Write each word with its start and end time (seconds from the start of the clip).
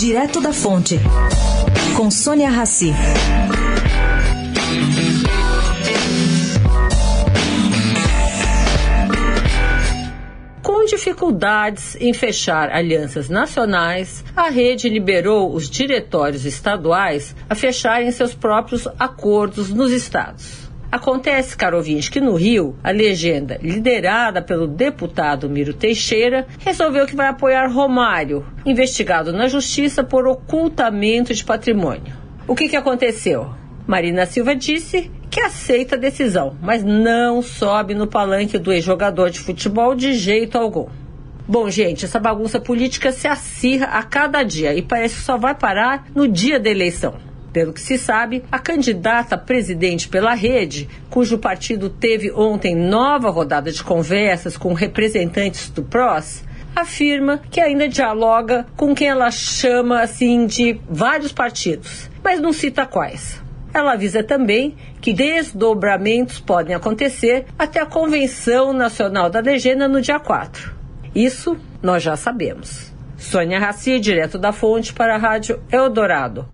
Direto 0.00 0.40
da 0.40 0.50
Fonte, 0.50 0.98
com 1.94 2.10
Sônia 2.10 2.48
Rassi. 2.48 2.90
Com 10.62 10.86
dificuldades 10.86 11.98
em 12.00 12.14
fechar 12.14 12.70
alianças 12.70 13.28
nacionais, 13.28 14.24
a 14.34 14.48
rede 14.48 14.88
liberou 14.88 15.54
os 15.54 15.68
diretórios 15.68 16.46
estaduais 16.46 17.36
a 17.50 17.54
fecharem 17.54 18.10
seus 18.10 18.32
próprios 18.32 18.88
acordos 18.98 19.68
nos 19.68 19.92
estados. 19.92 20.69
Acontece, 20.92 21.56
caro 21.56 21.76
ouvinte, 21.76 22.10
que 22.10 22.20
no 22.20 22.34
Rio, 22.34 22.76
a 22.82 22.90
legenda, 22.90 23.60
liderada 23.62 24.42
pelo 24.42 24.66
deputado 24.66 25.48
Miro 25.48 25.72
Teixeira, 25.72 26.48
resolveu 26.58 27.06
que 27.06 27.14
vai 27.14 27.28
apoiar 27.28 27.70
Romário, 27.70 28.44
investigado 28.66 29.32
na 29.32 29.46
justiça 29.46 30.02
por 30.02 30.26
ocultamento 30.26 31.32
de 31.32 31.44
patrimônio. 31.44 32.12
O 32.48 32.56
que, 32.56 32.68
que 32.68 32.76
aconteceu? 32.76 33.54
Marina 33.86 34.26
Silva 34.26 34.56
disse 34.56 35.08
que 35.30 35.40
aceita 35.40 35.94
a 35.94 35.98
decisão, 35.98 36.56
mas 36.60 36.82
não 36.82 37.40
sobe 37.40 37.94
no 37.94 38.08
palanque 38.08 38.58
do 38.58 38.72
ex-jogador 38.72 39.30
de 39.30 39.38
futebol 39.38 39.94
de 39.94 40.14
jeito 40.14 40.58
algum. 40.58 40.88
Bom, 41.46 41.70
gente, 41.70 42.04
essa 42.04 42.18
bagunça 42.18 42.58
política 42.58 43.12
se 43.12 43.28
acirra 43.28 43.86
a 43.86 44.02
cada 44.02 44.42
dia 44.42 44.74
e 44.74 44.82
parece 44.82 45.16
que 45.16 45.22
só 45.22 45.36
vai 45.36 45.54
parar 45.54 46.06
no 46.14 46.26
dia 46.26 46.58
da 46.58 46.68
eleição. 46.68 47.29
Pelo 47.52 47.72
que 47.72 47.80
se 47.80 47.98
sabe, 47.98 48.44
a 48.50 48.58
candidata 48.58 49.34
a 49.34 49.38
presidente 49.38 50.08
pela 50.08 50.34
rede, 50.34 50.88
cujo 51.08 51.38
partido 51.38 51.90
teve 51.90 52.30
ontem 52.30 52.76
nova 52.76 53.30
rodada 53.30 53.72
de 53.72 53.82
conversas 53.82 54.56
com 54.56 54.72
representantes 54.72 55.68
do 55.70 55.82
PROS, 55.82 56.44
afirma 56.74 57.40
que 57.50 57.60
ainda 57.60 57.88
dialoga 57.88 58.66
com 58.76 58.94
quem 58.94 59.08
ela 59.08 59.30
chama 59.30 60.00
assim 60.00 60.46
de 60.46 60.80
vários 60.88 61.32
partidos, 61.32 62.08
mas 62.22 62.40
não 62.40 62.52
cita 62.52 62.86
quais. 62.86 63.40
Ela 63.72 63.92
avisa 63.92 64.22
também 64.22 64.76
que 65.00 65.12
desdobramentos 65.12 66.40
podem 66.40 66.74
acontecer 66.74 67.46
até 67.58 67.80
a 67.80 67.86
Convenção 67.86 68.72
Nacional 68.72 69.30
da 69.30 69.40
Legenda 69.40 69.88
no 69.88 70.00
dia 70.00 70.18
4. 70.18 70.74
Isso 71.14 71.56
nós 71.82 72.02
já 72.02 72.16
sabemos. 72.16 72.92
Sônia 73.16 73.58
Raci, 73.58 74.00
direto 74.00 74.38
da 74.38 74.52
fonte 74.52 74.92
para 74.92 75.14
a 75.14 75.18
Rádio 75.18 75.60
Eldorado. 75.70 76.46